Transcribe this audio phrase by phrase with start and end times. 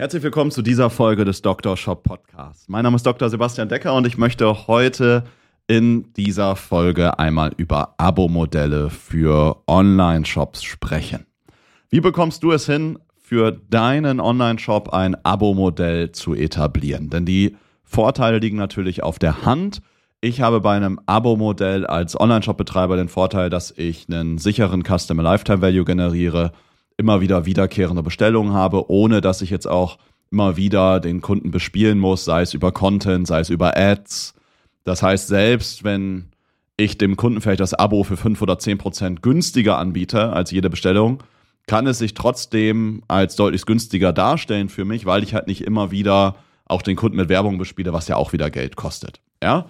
[0.00, 1.76] Herzlich willkommen zu dieser Folge des Dr.
[1.76, 2.70] Shop Podcasts.
[2.70, 3.28] Mein Name ist Dr.
[3.28, 5.24] Sebastian Decker und ich möchte heute
[5.66, 11.26] in dieser Folge einmal über Abo-Modelle für Online-Shops sprechen.
[11.90, 17.10] Wie bekommst du es hin, für deinen Online-Shop ein Abo-Modell zu etablieren?
[17.10, 19.82] Denn die Vorteile liegen natürlich auf der Hand.
[20.22, 25.60] Ich habe bei einem Abo-Modell als Online-Shop-Betreiber den Vorteil, dass ich einen sicheren Customer Lifetime
[25.60, 26.52] Value generiere
[27.00, 29.98] immer wieder wiederkehrende Bestellungen habe, ohne dass ich jetzt auch
[30.30, 34.34] immer wieder den Kunden bespielen muss, sei es über Content, sei es über Ads.
[34.84, 36.26] Das heißt, selbst wenn
[36.76, 40.70] ich dem Kunden vielleicht das Abo für 5 oder 10 Prozent günstiger anbiete als jede
[40.70, 41.22] Bestellung,
[41.66, 45.90] kann es sich trotzdem als deutlich günstiger darstellen für mich, weil ich halt nicht immer
[45.90, 46.36] wieder
[46.66, 49.20] auch den Kunden mit Werbung bespiele, was ja auch wieder Geld kostet.
[49.42, 49.66] Ja?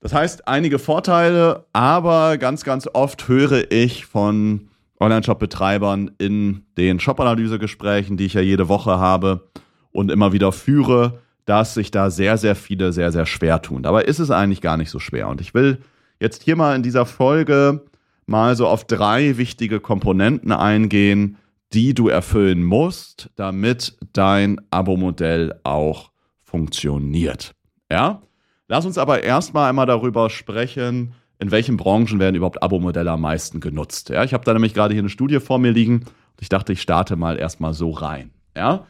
[0.00, 4.69] Das heißt, einige Vorteile, aber ganz, ganz oft höre ich von
[5.00, 9.48] Online-Shop-Betreibern in den Shop-Analyse-Gesprächen, die ich ja jede Woche habe
[9.92, 13.82] und immer wieder führe, dass sich da sehr, sehr viele sehr, sehr schwer tun.
[13.82, 15.28] Dabei ist es eigentlich gar nicht so schwer.
[15.28, 15.78] Und ich will
[16.20, 17.82] jetzt hier mal in dieser Folge
[18.26, 21.36] mal so auf drei wichtige Komponenten eingehen,
[21.72, 26.10] die du erfüllen musst, damit dein Abo-Modell auch
[26.42, 27.54] funktioniert.
[27.90, 28.22] Ja?
[28.68, 33.60] Lass uns aber erstmal einmal darüber sprechen, in welchen Branchen werden überhaupt Abo-Modelle am meisten
[33.60, 34.10] genutzt.
[34.10, 36.72] Ja, ich habe da nämlich gerade hier eine Studie vor mir liegen und ich dachte,
[36.72, 38.30] ich starte mal erstmal so rein.
[38.56, 38.86] Ja,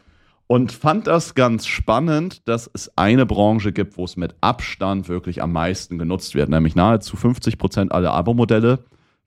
[0.51, 5.41] und fand das ganz spannend, dass es eine Branche gibt, wo es mit Abstand wirklich
[5.41, 8.79] am meisten genutzt wird, nämlich nahezu 50 Prozent aller Abo-Modelle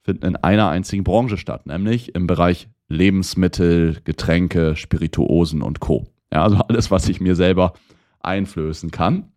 [0.03, 6.05] finden in einer einzigen Branche statt, nämlich im Bereich Lebensmittel, Getränke, Spirituosen und Co.
[6.31, 7.73] Ja, also alles, was ich mir selber
[8.19, 9.31] einflößen kann.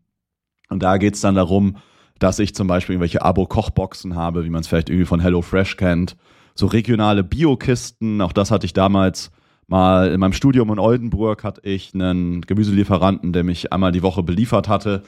[0.68, 1.78] Und da geht es dann darum,
[2.18, 6.16] dass ich zum Beispiel irgendwelche Abo-Kochboxen habe, wie man es vielleicht irgendwie von HelloFresh kennt.
[6.54, 9.30] So regionale Biokisten, auch das hatte ich damals
[9.68, 14.22] mal in meinem Studium in Oldenburg, hatte ich einen Gemüselieferanten, der mich einmal die Woche
[14.22, 15.02] beliefert hatte.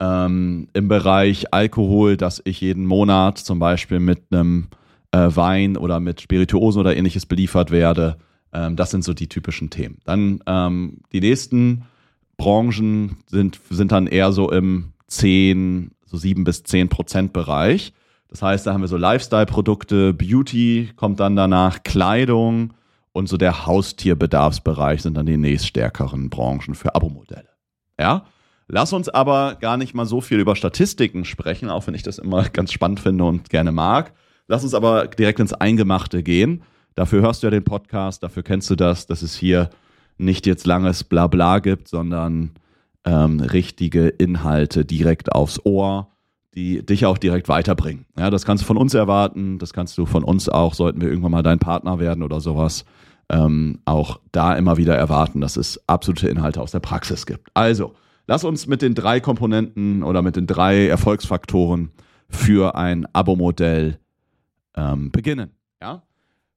[0.00, 4.68] Ähm, Im Bereich Alkohol, dass ich jeden Monat zum Beispiel mit einem
[5.12, 8.16] äh, Wein oder mit Spirituosen oder ähnliches beliefert werde.
[8.52, 9.98] Ähm, das sind so die typischen Themen.
[10.04, 11.84] Dann ähm, die nächsten
[12.36, 17.92] Branchen sind, sind dann eher so im 10, so 7 bis 10 Prozent Bereich.
[18.28, 22.74] Das heißt, da haben wir so Lifestyle-Produkte, Beauty kommt dann danach, Kleidung
[23.12, 27.48] und so der Haustierbedarfsbereich sind dann die nächststärkeren Branchen für Abo-Modelle.
[27.98, 28.26] Ja?
[28.68, 32.18] Lass uns aber gar nicht mal so viel über Statistiken sprechen, auch wenn ich das
[32.18, 34.12] immer ganz spannend finde und gerne mag.
[34.48, 36.62] Lass uns aber direkt ins Eingemachte gehen.
[36.94, 39.70] Dafür hörst du ja den Podcast, dafür kennst du das, dass es hier
[40.18, 42.52] nicht jetzt langes Blabla gibt, sondern
[43.06, 46.08] ähm, richtige Inhalte direkt aufs Ohr,
[46.54, 48.06] die dich auch direkt weiterbringen.
[48.18, 51.08] Ja, das kannst du von uns erwarten, das kannst du von uns auch, sollten wir
[51.08, 52.84] irgendwann mal dein Partner werden oder sowas,
[53.28, 57.48] ähm, auch da immer wieder erwarten, dass es absolute Inhalte aus der Praxis gibt.
[57.54, 57.94] Also,
[58.26, 61.90] lass uns mit den drei Komponenten oder mit den drei Erfolgsfaktoren
[62.28, 63.98] für ein Abo-Modell
[64.76, 65.50] ähm, beginnen.
[65.80, 66.02] Ja?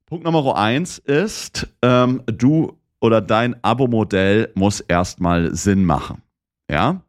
[0.06, 6.22] Punkt Nummer eins ist, ähm, du oder dein Abo-Modell muss erstmal Sinn machen.
[6.70, 7.02] Ja.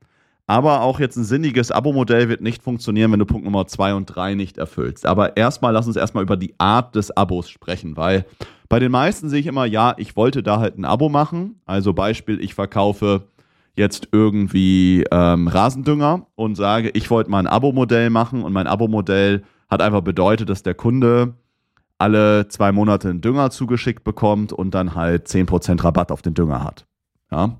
[0.46, 4.06] Aber auch jetzt ein sinniges Abo-Modell wird nicht funktionieren, wenn du Punkt Nummer zwei und
[4.06, 5.06] drei nicht erfüllst.
[5.06, 8.26] Aber erstmal, lass uns erstmal über die Art des Abos sprechen, weil
[8.68, 11.60] bei den meisten sehe ich immer, ja, ich wollte da halt ein Abo machen.
[11.66, 13.28] Also Beispiel, ich verkaufe
[13.76, 19.44] jetzt irgendwie ähm, Rasendünger und sage, ich wollte mal ein Abo-Modell machen und mein Abo-Modell
[19.68, 21.34] hat einfach bedeutet, dass der Kunde
[21.98, 26.64] alle zwei Monate einen Dünger zugeschickt bekommt und dann halt 10% Rabatt auf den Dünger
[26.64, 26.86] hat.
[27.30, 27.56] Ja.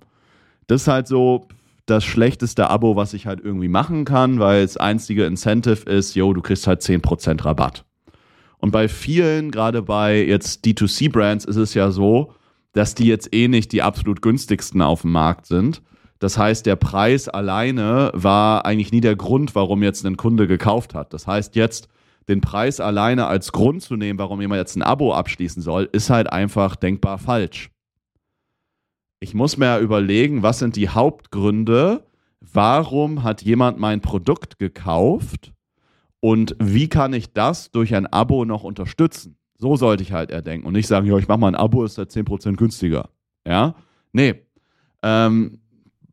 [0.66, 1.47] Das ist halt so,
[1.91, 6.33] das schlechteste Abo, was ich halt irgendwie machen kann, weil das einzige Incentive ist, yo,
[6.33, 7.84] du kriegst halt 10% Rabatt.
[8.59, 12.33] Und bei vielen, gerade bei jetzt D2C-Brands, ist es ja so,
[12.73, 15.83] dass die jetzt eh nicht die absolut günstigsten auf dem Markt sind.
[16.19, 20.95] Das heißt, der Preis alleine war eigentlich nie der Grund, warum jetzt ein Kunde gekauft
[20.95, 21.12] hat.
[21.15, 21.89] Das heißt, jetzt
[22.28, 26.11] den Preis alleine als Grund zu nehmen, warum jemand jetzt ein Abo abschließen soll, ist
[26.11, 27.71] halt einfach denkbar falsch
[29.30, 32.03] ich muss mir überlegen, was sind die Hauptgründe,
[32.41, 35.53] warum hat jemand mein Produkt gekauft
[36.18, 39.36] und wie kann ich das durch ein Abo noch unterstützen?
[39.56, 41.97] So sollte ich halt erdenken und nicht sagen, ja, ich mache mal ein Abo, ist
[41.97, 43.10] halt 10% günstiger.
[43.47, 43.77] Ja?
[44.12, 44.34] Nee.
[45.04, 45.60] Ähm,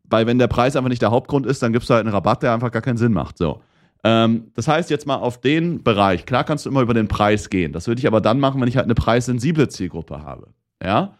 [0.03, 2.43] weil wenn der Preis einfach nicht der Hauptgrund ist, dann gibst du halt einen Rabatt,
[2.43, 3.39] der einfach gar keinen Sinn macht.
[3.39, 3.63] So.
[4.03, 7.49] Ähm, das heißt jetzt mal auf den Bereich, klar kannst du immer über den Preis
[7.49, 7.73] gehen.
[7.73, 10.49] Das würde ich aber dann machen, wenn ich halt eine preissensible Zielgruppe habe.
[10.83, 11.17] Ja?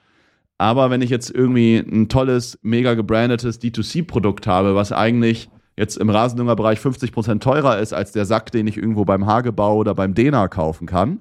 [0.58, 6.10] Aber wenn ich jetzt irgendwie ein tolles, mega gebrandetes D2C-Produkt habe, was eigentlich jetzt im
[6.10, 10.48] Rasendüngerbereich 50% teurer ist als der Sack, den ich irgendwo beim Hagebau oder beim Dena
[10.48, 11.20] kaufen kann,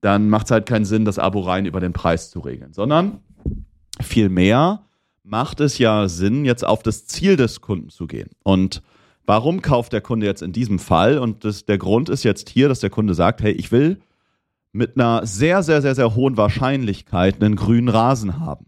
[0.00, 3.18] dann macht es halt keinen Sinn, das Abo rein über den Preis zu regeln, sondern
[4.00, 4.84] vielmehr
[5.24, 8.30] macht es ja Sinn, jetzt auf das Ziel des Kunden zu gehen.
[8.44, 8.82] Und
[9.26, 11.18] warum kauft der Kunde jetzt in diesem Fall?
[11.18, 13.98] Und das, der Grund ist jetzt hier, dass der Kunde sagt, hey, ich will
[14.72, 18.66] mit einer sehr, sehr, sehr, sehr hohen Wahrscheinlichkeit einen grünen Rasen haben.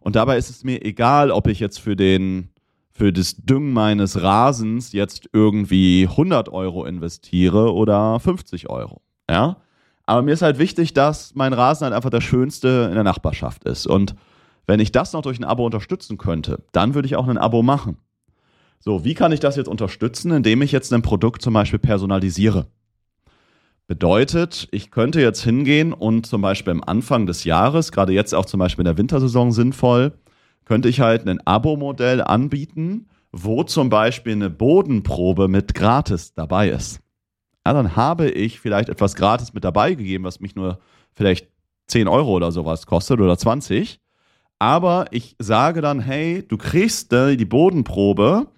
[0.00, 2.50] Und dabei ist es mir egal, ob ich jetzt für den
[2.96, 9.02] für das Düngen meines Rasens jetzt irgendwie 100 Euro investiere oder 50 Euro.
[9.28, 9.58] Ja,
[10.06, 13.64] aber mir ist halt wichtig, dass mein Rasen halt einfach der schönste in der Nachbarschaft
[13.64, 13.86] ist.
[13.86, 14.14] Und
[14.66, 17.62] wenn ich das noch durch ein Abo unterstützen könnte, dann würde ich auch ein Abo
[17.62, 17.98] machen.
[18.78, 20.30] So, wie kann ich das jetzt unterstützen?
[20.30, 22.68] Indem ich jetzt ein Produkt zum Beispiel personalisiere.
[23.88, 28.44] Bedeutet, ich könnte jetzt hingehen und zum Beispiel am Anfang des Jahres, gerade jetzt auch
[28.44, 30.18] zum Beispiel in der Wintersaison sinnvoll,
[30.64, 37.00] könnte ich halt ein Abo-Modell anbieten, wo zum Beispiel eine Bodenprobe mit gratis dabei ist.
[37.64, 40.80] Ja, dann habe ich vielleicht etwas gratis mit dabei gegeben, was mich nur
[41.12, 41.48] vielleicht
[41.86, 44.00] 10 Euro oder sowas kostet oder 20.
[44.58, 48.48] Aber ich sage dann, hey, du kriegst äh, die Bodenprobe,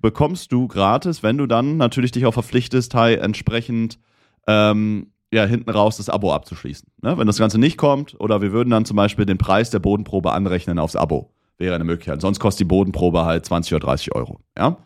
[0.00, 4.00] bekommst du gratis, wenn du dann natürlich dich auch verpflichtest, hey, entsprechend
[4.46, 6.88] ähm, ja, hinten raus das Abo abzuschließen.
[7.00, 7.16] Ne?
[7.16, 10.32] Wenn das Ganze nicht kommt, oder wir würden dann zum Beispiel den Preis der Bodenprobe
[10.32, 11.32] anrechnen aufs Abo.
[11.58, 12.20] Wäre eine Möglichkeit.
[12.20, 14.40] Sonst kostet die Bodenprobe halt 20 oder 30 Euro.
[14.56, 14.76] Ja?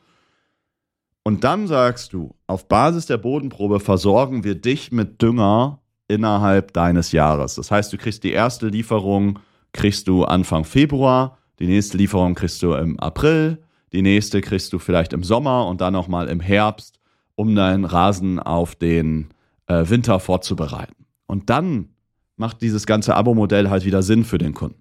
[1.25, 7.11] Und dann sagst du, auf Basis der Bodenprobe versorgen wir dich mit Dünger innerhalb deines
[7.11, 7.57] Jahres.
[7.57, 9.41] Das heißt, du kriegst die erste Lieferung,
[9.73, 13.59] kriegst du Anfang Februar, die nächste Lieferung kriegst du im April,
[13.93, 17.01] die nächste kriegst du vielleicht im Sommer und dann nochmal im Herbst,
[17.35, 19.29] um deinen Rasen auf den
[19.67, 21.07] äh, Winter vorzubereiten.
[21.27, 21.91] Und dann
[22.37, 24.81] macht dieses ganze Abo-Modell halt wieder Sinn für den Kunden.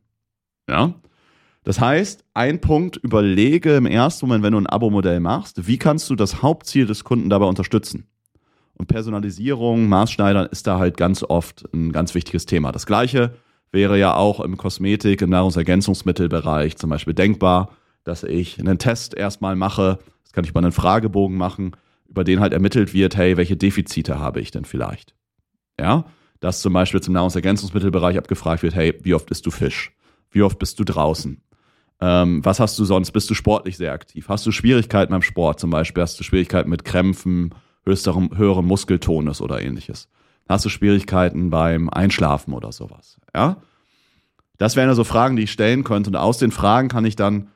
[0.70, 0.94] Ja?
[1.64, 6.10] Das heißt, ein Punkt, überlege im ersten Moment, wenn du ein Abo-Modell machst, wie kannst
[6.10, 8.08] du das Hauptziel des Kunden dabei unterstützen?
[8.78, 12.72] Und Personalisierung, Maßschneidern ist da halt ganz oft ein ganz wichtiges Thema.
[12.72, 13.36] Das gleiche
[13.72, 17.72] wäre ja auch im Kosmetik, im Nahrungsergänzungsmittelbereich zum Beispiel denkbar,
[18.04, 21.72] dass ich einen Test erstmal mache, das kann ich über einen Fragebogen machen,
[22.08, 25.16] über den halt ermittelt wird, hey, welche Defizite habe ich denn vielleicht?
[25.80, 26.06] Ja,
[26.40, 29.92] dass zum Beispiel zum Nahrungsergänzungsmittelbereich abgefragt wird, hey, wie oft isst du Fisch?
[30.32, 31.42] Wie oft bist du draußen?
[32.02, 33.12] Ähm, was hast du sonst?
[33.12, 34.28] Bist du sportlich sehr aktiv?
[34.28, 36.04] Hast du Schwierigkeiten beim Sport zum Beispiel?
[36.04, 37.56] Hast du Schwierigkeiten mit Krämpfen,
[37.86, 40.10] höchsterem, höherem Muskeltonus oder ähnliches?
[40.48, 43.18] Hast du Schwierigkeiten beim Einschlafen oder sowas?
[43.34, 43.58] Ja?
[44.58, 46.10] Das wären ja so Fragen, die ich stellen könnte.
[46.10, 47.48] Und aus den Fragen kann ich dann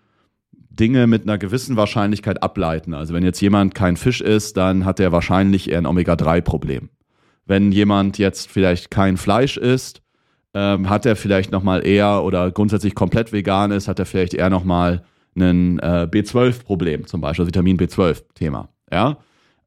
[0.79, 2.93] Dinge mit einer gewissen Wahrscheinlichkeit ableiten.
[2.93, 6.89] Also wenn jetzt jemand kein Fisch isst, dann hat er wahrscheinlich eher ein Omega-3-Problem.
[7.45, 10.01] Wenn jemand jetzt vielleicht kein Fleisch isst,
[10.53, 14.49] ähm, hat er vielleicht nochmal eher oder grundsätzlich komplett vegan ist, hat er vielleicht eher
[14.49, 15.03] nochmal
[15.35, 18.69] ein äh, B12-Problem, zum Beispiel, Vitamin B12-Thema.
[18.91, 19.17] Ja?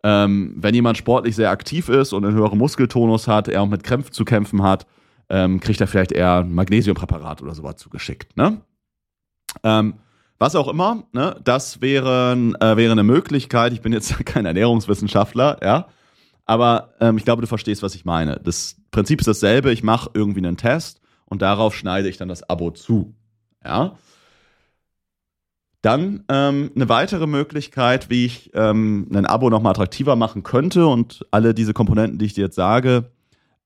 [0.03, 3.85] Ähm, wenn jemand sportlich sehr aktiv ist und einen höheren Muskeltonus hat, er auch mit
[3.85, 4.87] Krämpfen zu kämpfen hat,
[5.29, 8.37] ähm, kriegt er vielleicht eher ein Magnesiumpräparat oder sowas zugeschickt.
[8.37, 8.61] Ne?
[9.63, 9.95] Ähm,
[10.39, 11.41] was auch immer, ne?
[11.45, 13.73] das wäre, äh, wäre eine Möglichkeit.
[13.73, 15.89] Ich bin jetzt kein Ernährungswissenschaftler, ja,
[16.45, 18.41] aber ähm, ich glaube, du verstehst, was ich meine.
[18.43, 19.73] Das Prinzip ist dasselbe.
[19.73, 23.15] Ich mache irgendwie einen Test und darauf schneide ich dann das Abo zu.
[23.65, 23.97] Ja.
[25.81, 31.27] Dann ähm, eine weitere Möglichkeit, wie ich ähm, ein Abo nochmal attraktiver machen könnte und
[31.31, 33.11] alle diese Komponenten, die ich dir jetzt sage,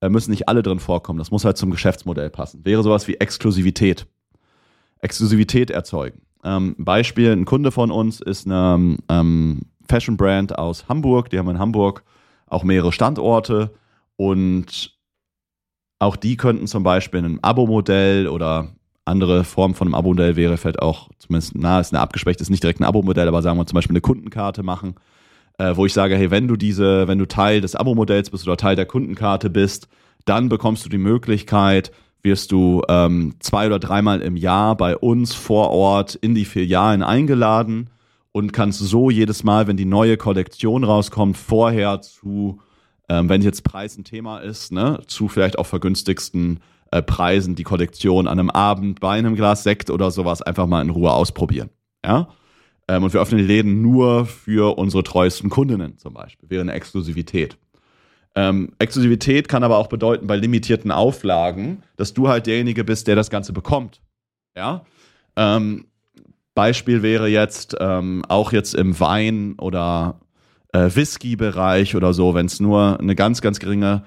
[0.00, 1.19] äh, müssen nicht alle drin vorkommen.
[1.19, 2.64] Das muss halt zum Geschäftsmodell passen.
[2.64, 4.06] Wäre sowas wie Exklusivität.
[5.00, 6.22] Exklusivität erzeugen.
[6.46, 11.29] Ähm, Beispiel, ein Kunde von uns ist eine ähm, Fashion Brand aus Hamburg.
[11.31, 12.05] Die haben in Hamburg
[12.46, 13.74] auch mehrere Standorte
[14.15, 14.96] und
[15.98, 18.69] auch die könnten zum Beispiel ein Abo-Modell oder
[19.05, 22.62] andere Form von einem Abo-Modell wäre vielleicht auch, zumindest na, ist eine abgespecht, ist nicht
[22.62, 24.94] direkt ein Abo-Modell, aber sagen wir zum Beispiel eine Kundenkarte machen,
[25.58, 28.56] äh, wo ich sage, hey, wenn du diese, wenn du Teil des Abo-Modells bist oder
[28.56, 29.88] Teil der Kundenkarte bist,
[30.26, 31.91] dann bekommst du die Möglichkeit,
[32.26, 37.02] wirst du ähm, zwei oder dreimal im Jahr bei uns vor Ort in die Filialen
[37.02, 37.88] eingeladen
[38.32, 42.60] und kannst so jedes Mal, wenn die neue Kollektion rauskommt, vorher zu,
[43.08, 47.62] ähm, wenn jetzt Preis ein Thema ist, ne, zu vielleicht auch vergünstigsten äh, Preisen die
[47.62, 51.70] Kollektion an einem Abend bei einem Glas Sekt oder sowas einfach mal in Ruhe ausprobieren.
[52.04, 52.28] Ja.
[52.88, 56.50] Ähm, und wir öffnen die Läden nur für unsere treuesten Kundinnen zum Beispiel.
[56.50, 57.56] Wäre eine Exklusivität.
[58.36, 63.16] Ähm, Exklusivität kann aber auch bedeuten, bei limitierten Auflagen, dass du halt derjenige bist, der
[63.16, 64.02] das Ganze bekommt.
[64.55, 64.84] Ja.
[65.36, 65.86] Ähm,
[66.55, 70.20] Beispiel wäre jetzt ähm, auch jetzt im Wein- oder
[70.72, 74.05] äh, Whisky-Bereich oder so, wenn es nur eine ganz, ganz geringe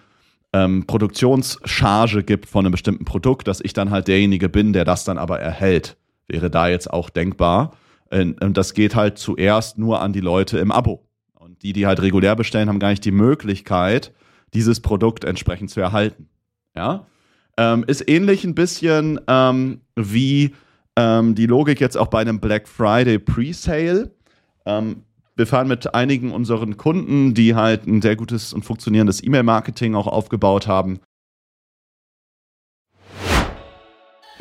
[0.53, 5.03] ähm, Produktionscharge gibt von einem bestimmten Produkt, dass ich dann halt derjenige bin, der das
[5.03, 5.97] dann aber erhält.
[6.27, 7.73] Wäre da jetzt auch denkbar.
[8.11, 11.08] Und das geht halt zuerst nur an die Leute im Abo.
[11.49, 14.13] Und die, die halt regulär bestellen, haben gar nicht die Möglichkeit,
[14.53, 16.29] dieses Produkt entsprechend zu erhalten.
[16.75, 17.07] Ja,
[17.57, 20.53] ähm, ist ähnlich ein bisschen ähm, wie
[20.95, 24.11] Ähm, die Logik jetzt auch bei einem Black Friday Presale.
[24.65, 25.03] Ähm,
[25.37, 30.07] wir fahren mit einigen unseren Kunden, die halt ein sehr gutes und funktionierendes E-Mail-Marketing auch
[30.07, 30.99] aufgebaut haben.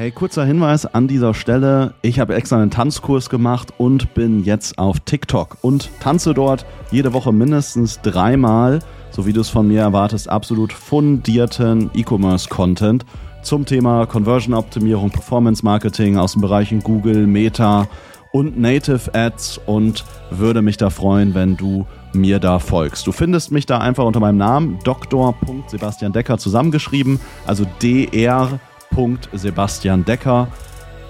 [0.00, 1.92] Hey, kurzer Hinweis an dieser Stelle.
[2.02, 7.12] Ich habe extra einen Tanzkurs gemacht und bin jetzt auf TikTok und tanze dort jede
[7.12, 8.78] Woche mindestens dreimal,
[9.10, 13.06] so wie du es von mir erwartest, absolut fundierten E-Commerce-Content
[13.42, 17.88] zum Thema Conversion-Optimierung, Performance-Marketing aus den Bereichen Google, Meta
[18.30, 23.04] und Native Ads und würde mich da freuen, wenn du mir da folgst.
[23.08, 25.34] Du findest mich da einfach unter meinem Namen Dr.
[25.66, 28.60] Sebastian Decker zusammengeschrieben, also dr
[29.32, 30.48] Sebastian Decker.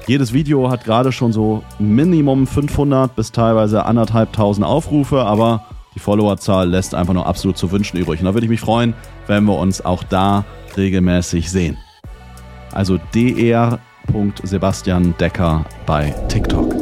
[0.07, 6.69] Jedes Video hat gerade schon so Minimum 500 bis teilweise anderthalbtausend Aufrufe, aber die Followerzahl
[6.69, 8.21] lässt einfach nur absolut zu wünschen übrig.
[8.21, 8.95] Und da würde ich mich freuen,
[9.27, 10.45] wenn wir uns auch da
[10.77, 11.77] regelmäßig sehen.
[12.73, 16.75] Also dr.sebastian Decker bei TikTok.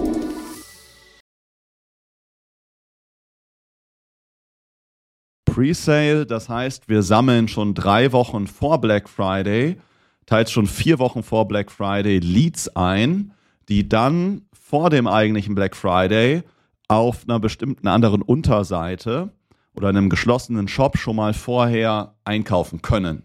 [5.47, 9.79] Presale, das heißt, wir sammeln schon drei Wochen vor Black Friday
[10.27, 13.33] teils schon vier Wochen vor Black Friday Leads ein,
[13.69, 16.43] die dann vor dem eigentlichen Black Friday
[16.89, 19.31] auf einer bestimmten anderen Unterseite
[19.75, 23.23] oder einem geschlossenen Shop schon mal vorher einkaufen können.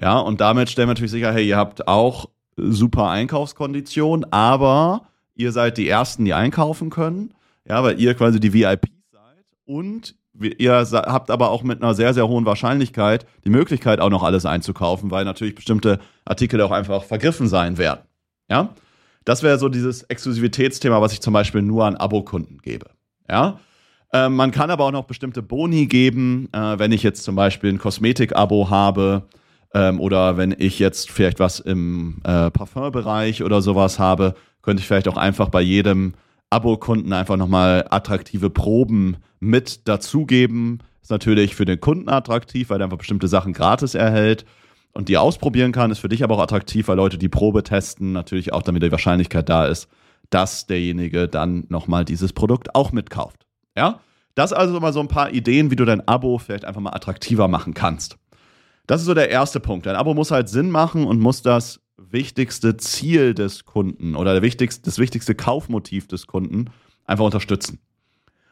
[0.00, 5.52] Ja, und damit stellen wir natürlich sicher, hey, ihr habt auch super Einkaufskonditionen, aber ihr
[5.52, 7.34] seid die Ersten, die einkaufen können.
[7.68, 12.12] Ja, weil ihr quasi die VIPs seid und Ihr habt aber auch mit einer sehr,
[12.14, 17.04] sehr hohen Wahrscheinlichkeit die Möglichkeit, auch noch alles einzukaufen, weil natürlich bestimmte Artikel auch einfach
[17.04, 18.00] vergriffen sein werden.
[18.50, 18.74] Ja?
[19.24, 22.86] Das wäre so dieses Exklusivitätsthema, was ich zum Beispiel nur an Abokunden gebe.
[23.28, 23.60] Ja?
[24.12, 27.70] Äh, man kann aber auch noch bestimmte Boni geben, äh, wenn ich jetzt zum Beispiel
[27.70, 29.22] ein Kosmetik-Abo habe
[29.74, 34.86] ähm, oder wenn ich jetzt vielleicht was im äh, Parfumbereich oder sowas habe, könnte ich
[34.86, 36.14] vielleicht auch einfach bei jedem
[36.50, 40.80] Abokunden einfach nochmal attraktive Proben mit dazugeben.
[41.02, 44.44] Ist natürlich für den Kunden attraktiv, weil er einfach bestimmte Sachen gratis erhält
[44.92, 45.90] und die ausprobieren kann.
[45.90, 48.90] Ist für dich aber auch attraktiv, weil Leute die Probe testen, natürlich auch damit die
[48.92, 49.88] Wahrscheinlichkeit da ist,
[50.30, 53.46] dass derjenige dann nochmal dieses Produkt auch mitkauft.
[53.76, 54.00] Ja?
[54.34, 57.48] Das also mal so ein paar Ideen, wie du dein Abo vielleicht einfach mal attraktiver
[57.48, 58.18] machen kannst.
[58.86, 59.86] Das ist so der erste Punkt.
[59.86, 64.42] Dein Abo muss halt Sinn machen und muss das wichtigste Ziel des Kunden oder der
[64.42, 66.70] wichtigste, das wichtigste Kaufmotiv des Kunden
[67.04, 67.78] einfach unterstützen.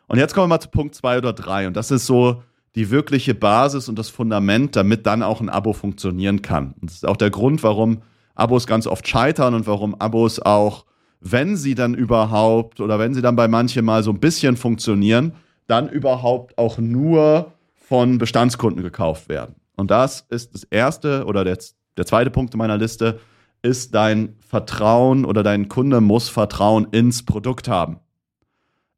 [0.06, 1.66] Und jetzt kommen wir mal zu Punkt zwei oder drei.
[1.66, 2.42] Und das ist so
[2.74, 6.74] die wirkliche Basis und das Fundament, damit dann auch ein Abo funktionieren kann.
[6.80, 8.02] Und das ist auch der Grund, warum
[8.34, 10.84] Abos ganz oft scheitern und warum Abos auch,
[11.20, 15.34] wenn sie dann überhaupt oder wenn sie dann bei manchen mal so ein bisschen funktionieren,
[15.66, 19.54] dann überhaupt auch nur von Bestandskunden gekauft werden.
[19.76, 21.58] Und das ist das erste oder der,
[21.96, 23.20] der zweite Punkt in meiner Liste,
[23.64, 27.98] ist dein Vertrauen oder dein Kunde muss Vertrauen ins Produkt haben.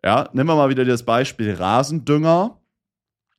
[0.05, 2.59] Ja, nehmen wir mal wieder das Beispiel Rasendünger.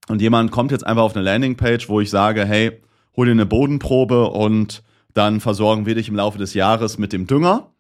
[0.07, 2.81] Und jemand kommt jetzt einfach auf eine Landingpage, wo ich sage, hey,
[3.15, 7.27] hol dir eine Bodenprobe und dann versorgen wir dich im Laufe des Jahres mit dem
[7.27, 7.71] Dünger.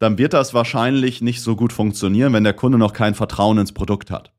[0.00, 3.72] Dann wird das wahrscheinlich nicht so gut funktionieren, wenn der Kunde noch kein Vertrauen ins
[3.72, 4.32] Produkt hat.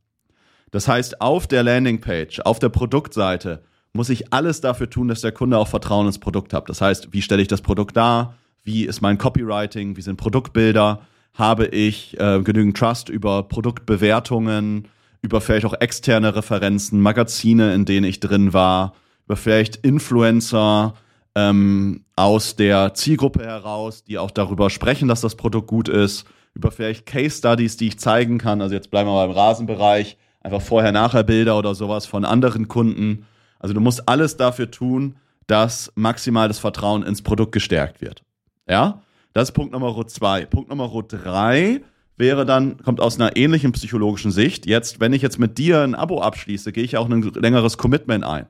[0.71, 5.31] Das heißt, auf der Landingpage, auf der Produktseite muss ich alles dafür tun, dass der
[5.31, 6.69] Kunde auch Vertrauen ins Produkt hat.
[6.69, 8.35] Das heißt, wie stelle ich das Produkt dar?
[8.63, 11.01] Wie ist mein Copywriting, wie sind Produktbilder,
[11.33, 14.87] habe ich äh, genügend Trust über Produktbewertungen,
[15.21, 18.93] über vielleicht auch externe Referenzen, Magazine, in denen ich drin war,
[19.25, 20.93] über vielleicht Influencer
[21.35, 26.71] ähm, aus der Zielgruppe heraus, die auch darüber sprechen, dass das Produkt gut ist, über
[26.71, 28.61] vielleicht Case Studies, die ich zeigen kann.
[28.61, 33.25] Also jetzt bleiben wir mal im Rasenbereich, einfach Vorher-Nachher-Bilder oder sowas von anderen Kunden.
[33.59, 35.15] Also du musst alles dafür tun,
[35.47, 38.23] dass maximal das Vertrauen ins Produkt gestärkt wird.
[38.71, 39.01] Ja,
[39.33, 40.45] das ist Punkt Nummer zwei.
[40.45, 41.81] Punkt Nummer drei
[42.15, 44.65] wäre dann, kommt aus einer ähnlichen psychologischen Sicht.
[44.65, 48.23] Jetzt, wenn ich jetzt mit dir ein Abo abschließe, gehe ich auch ein längeres Commitment
[48.23, 48.47] ein.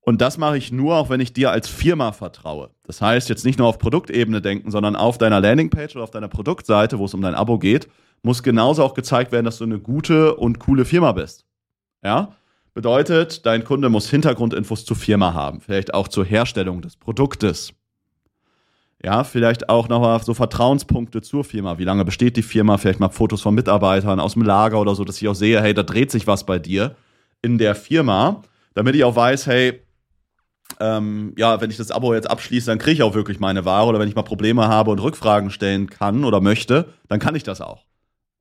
[0.00, 2.70] Und das mache ich nur, auch wenn ich dir als Firma vertraue.
[2.82, 6.26] Das heißt, jetzt nicht nur auf Produktebene denken, sondern auf deiner Landingpage oder auf deiner
[6.26, 7.86] Produktseite, wo es um dein Abo geht,
[8.22, 11.44] muss genauso auch gezeigt werden, dass du eine gute und coole Firma bist.
[12.02, 12.32] Ja?
[12.74, 17.72] Bedeutet, dein Kunde muss Hintergrundinfos zur Firma haben, vielleicht auch zur Herstellung des Produktes.
[19.02, 21.78] Ja, vielleicht auch nochmal so Vertrauenspunkte zur Firma.
[21.78, 22.76] Wie lange besteht die Firma?
[22.76, 25.72] Vielleicht mal Fotos von Mitarbeitern aus dem Lager oder so, dass ich auch sehe, hey,
[25.72, 26.96] da dreht sich was bei dir
[27.40, 28.42] in der Firma,
[28.74, 29.80] damit ich auch weiß, hey,
[30.78, 33.86] ähm, ja, wenn ich das Abo jetzt abschließe, dann kriege ich auch wirklich meine Ware
[33.86, 37.42] oder wenn ich mal Probleme habe und Rückfragen stellen kann oder möchte, dann kann ich
[37.42, 37.86] das auch.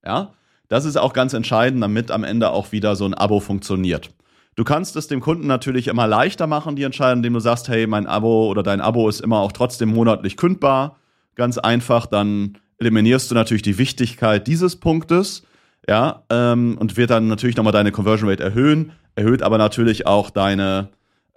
[0.06, 0.34] Ja,
[0.68, 4.12] das ist auch ganz entscheidend, damit am Ende auch wieder so ein Abo funktioniert.
[4.60, 7.88] Du kannst es dem Kunden natürlich immer leichter machen, die Entscheidung, indem du sagst, hey,
[7.88, 10.98] mein Abo oder dein Abo ist immer auch trotzdem monatlich kündbar.
[11.36, 15.44] Ganz einfach, dann eliminierst du natürlich die Wichtigkeit dieses Punktes,
[15.88, 20.30] ja, ähm, und wird dann natürlich nochmal deine Conversion Rate erhöhen, erhöht aber natürlich auch
[20.30, 20.89] deine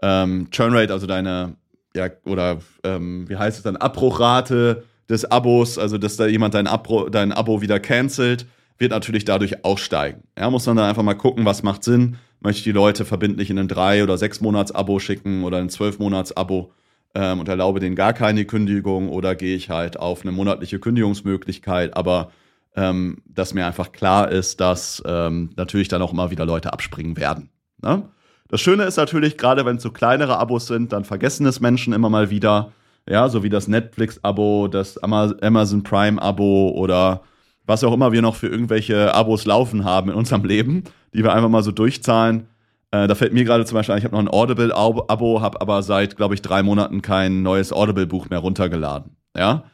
[0.03, 1.55] ähm, Churn Rate, also deine,
[1.95, 6.67] ja, oder ähm, wie heißt es dann, Abbruchrate des Abos, also dass da jemand dein,
[6.67, 8.47] Abro dein Abo wieder cancelt,
[8.79, 10.25] wird natürlich dadurch auch steigen.
[10.37, 12.17] Ja, muss man dann einfach mal gucken, was macht Sinn.
[12.43, 15.99] Möchte ich die Leute verbindlich in ein drei- oder sechs Monats-Abo schicken oder ein zwölf
[15.99, 16.73] Monats-Abo
[17.15, 21.97] ähm, und erlaube denen gar keine Kündigung oder gehe ich halt auf eine monatliche Kündigungsmöglichkeit,
[21.97, 22.33] aber
[22.75, 27.17] ähm, dass mir einfach klar ist, dass ähm, natürlich dann auch immer wieder Leute abspringen
[27.17, 27.51] werden.
[27.83, 28.09] Ne?
[28.49, 31.93] Das Schöne ist natürlich, gerade wenn es so kleinere Abos sind, dann vergessen es Menschen
[31.93, 32.73] immer mal wieder.
[33.09, 37.23] Ja, so wie das Netflix-Abo, das Amazon Prime-Abo oder
[37.67, 41.33] was auch immer wir noch für irgendwelche Abos laufen haben in unserem Leben, die wir
[41.33, 42.49] einfach mal so durchzahlen.
[42.91, 45.83] Äh, da fällt mir gerade zum Beispiel ein, ich habe noch ein Audible-Abo, habe aber
[45.83, 49.17] seit, glaube ich, drei Monaten kein neues Audible-Buch mehr runtergeladen.
[49.37, 49.65] Ja,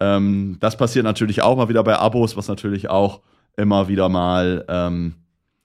[0.00, 3.20] ähm, das passiert natürlich auch mal wieder bei Abos, was natürlich auch
[3.56, 5.14] immer wieder mal ähm,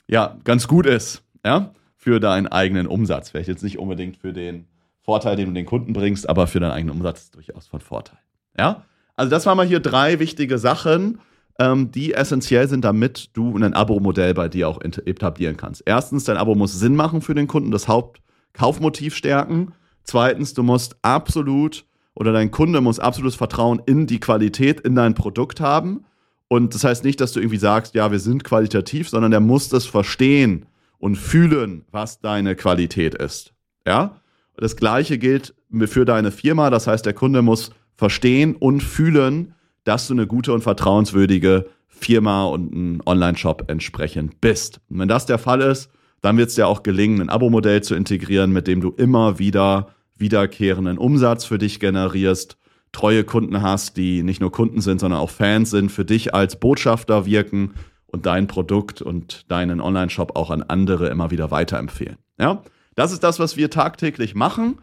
[0.08, 3.30] ja ganz gut ist, ja, für deinen eigenen Umsatz.
[3.30, 4.68] Vielleicht jetzt nicht unbedingt für den
[5.02, 8.20] Vorteil, den du den Kunden bringst, aber für deinen eigenen Umsatz ist durchaus von Vorteil.
[8.58, 8.86] Ja,
[9.16, 11.20] also das waren mal hier drei wichtige Sachen,
[11.62, 15.84] ähm, die essentiell sind, damit du ein Abo-Modell bei dir auch etablieren kannst.
[15.86, 19.74] Erstens, dein Abo muss Sinn machen für den Kunden, das Hauptkaufmotiv stärken.
[20.04, 25.14] Zweitens, du musst absolut oder dein Kunde muss absolutes Vertrauen in die Qualität, in dein
[25.14, 26.04] Produkt haben.
[26.48, 29.70] Und das heißt nicht, dass du irgendwie sagst, ja, wir sind qualitativ, sondern der muss
[29.70, 30.66] das verstehen
[30.98, 33.54] und fühlen, was deine Qualität ist.
[33.86, 34.20] Ja?
[34.58, 35.54] Das gleiche gilt
[35.86, 36.72] für deine Firma.
[36.72, 39.54] Das heißt, der Kunde muss verstehen und fühlen,
[39.84, 44.82] dass du eine gute und vertrauenswürdige Firma und ein Online-Shop entsprechend bist.
[44.90, 45.90] Und wenn das der Fall ist,
[46.22, 49.90] dann wird es dir auch gelingen, ein Abo-Modell zu integrieren, mit dem du immer wieder
[50.18, 52.58] wiederkehrenden Umsatz für dich generierst,
[52.92, 56.60] treue Kunden hast, die nicht nur Kunden sind, sondern auch Fans sind, für dich als
[56.60, 57.74] Botschafter wirken
[58.06, 62.18] und dein Produkt und deinen Online-Shop auch an andere immer wieder weiterempfehlen.
[62.40, 62.62] Ja,
[62.96, 64.80] das ist das, was wir tagtäglich machen.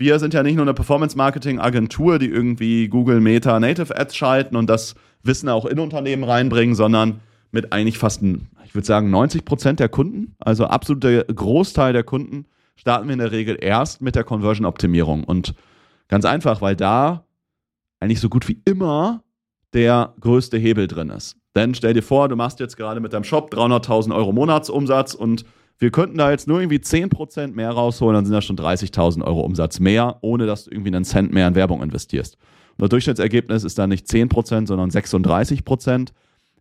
[0.00, 4.70] Wir sind ja nicht nur eine Performance-Marketing-Agentur, die irgendwie Google Meta Native Ads schalten und
[4.70, 9.78] das Wissen auch in Unternehmen reinbringen, sondern mit eigentlich fast, ich würde sagen, 90 Prozent
[9.78, 14.24] der Kunden, also absoluter Großteil der Kunden, starten wir in der Regel erst mit der
[14.24, 15.22] Conversion-Optimierung.
[15.22, 15.52] Und
[16.08, 17.26] ganz einfach, weil da
[17.98, 19.22] eigentlich so gut wie immer
[19.74, 21.36] der größte Hebel drin ist.
[21.54, 25.44] Denn stell dir vor, du machst jetzt gerade mit deinem Shop 300.000 Euro Monatsumsatz und
[25.80, 29.40] wir könnten da jetzt nur irgendwie 10% mehr rausholen, dann sind das schon 30.000 Euro
[29.40, 32.36] Umsatz mehr, ohne dass du irgendwie einen Cent mehr in Werbung investierst.
[32.72, 36.10] Und das Durchschnittsergebnis ist dann nicht 10%, sondern 36%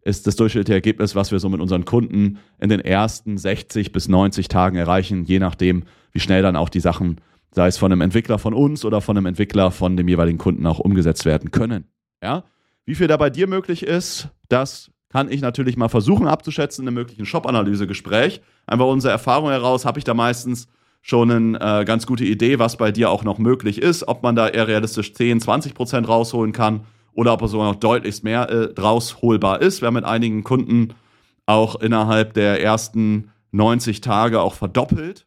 [0.03, 4.07] ist das durchschnittliche Ergebnis, was wir so mit unseren Kunden in den ersten 60 bis
[4.07, 7.19] 90 Tagen erreichen, je nachdem, wie schnell dann auch die Sachen,
[7.51, 10.65] sei es von einem Entwickler von uns oder von einem Entwickler von dem jeweiligen Kunden
[10.65, 11.85] auch umgesetzt werden können.
[12.23, 12.45] Ja?
[12.85, 16.87] Wie viel da bei dir möglich ist, das kann ich natürlich mal versuchen abzuschätzen in
[16.87, 18.41] einem möglichen Shop-Analyse-Gespräch.
[18.67, 20.67] Einfach unsere Erfahrung heraus habe ich da meistens
[21.01, 24.35] schon eine äh, ganz gute Idee, was bei dir auch noch möglich ist, ob man
[24.35, 26.81] da eher realistisch 10, 20 Prozent rausholen kann
[27.13, 29.81] oder ob er sogar noch deutlichst mehr äh, draus holbar ist.
[29.81, 30.93] Wir haben mit einigen Kunden
[31.45, 35.25] auch innerhalb der ersten 90 Tage auch verdoppelt.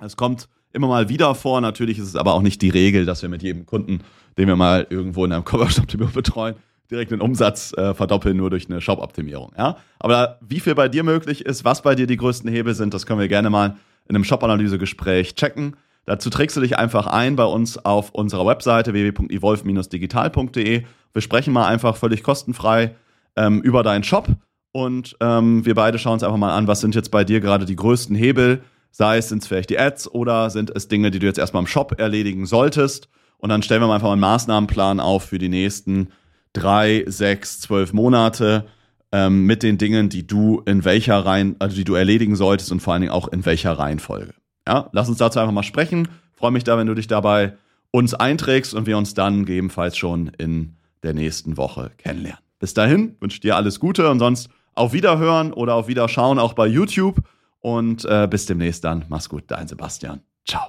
[0.00, 1.60] Es kommt immer mal wieder vor.
[1.60, 4.00] Natürlich ist es aber auch nicht die Regel, dass wir mit jedem Kunden,
[4.38, 6.56] den wir mal irgendwo in einem Cover-Shop betreuen,
[6.90, 9.52] direkt den Umsatz äh, verdoppeln, nur durch eine Shop-Optimierung.
[9.56, 9.76] Ja?
[9.98, 13.06] Aber wie viel bei dir möglich ist, was bei dir die größten Hebel sind, das
[13.06, 13.76] können wir gerne mal
[14.08, 15.76] in einem Shop-Analyse-Gespräch checken.
[16.04, 20.84] Dazu trägst du dich einfach ein bei uns auf unserer Webseite www.evolve-digital.de.
[21.12, 22.96] Wir sprechen mal einfach völlig kostenfrei
[23.36, 24.28] ähm, über deinen Shop
[24.72, 27.64] und ähm, wir beide schauen uns einfach mal an, was sind jetzt bei dir gerade
[27.64, 28.62] die größten Hebel.
[28.92, 31.62] Sei es, sind es vielleicht die Ads oder sind es Dinge, die du jetzt erstmal
[31.62, 33.08] im Shop erledigen solltest.
[33.38, 36.08] Und dann stellen wir mal einfach mal einen Maßnahmenplan auf für die nächsten
[36.52, 38.66] drei, sechs, zwölf Monate
[39.12, 42.80] ähm, mit den Dingen, die du in welcher Reihen, also die du erledigen solltest und
[42.80, 44.34] vor allen Dingen auch in welcher Reihenfolge.
[44.66, 46.08] Ja, lass uns dazu einfach mal sprechen.
[46.34, 47.54] Freue mich da, wenn du dich dabei
[47.90, 52.40] uns einträgst und wir uns dann gegebenenfalls schon in der nächsten Woche kennenlernen.
[52.58, 56.66] Bis dahin wünsche dir alles Gute und sonst auf Wiederhören oder auf Wiederschauen auch bei
[56.66, 57.20] YouTube
[57.60, 59.04] und äh, bis demnächst dann.
[59.08, 60.20] Mach's gut, dein Sebastian.
[60.46, 60.68] Ciao.